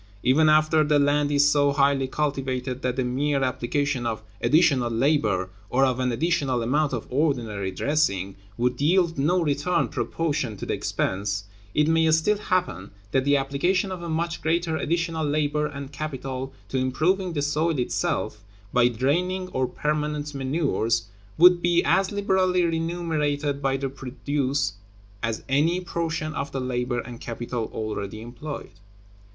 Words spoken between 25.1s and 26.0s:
as any